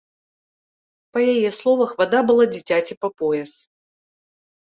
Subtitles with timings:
[1.17, 3.51] Па яе словах, вада была дзіцяці па пояс.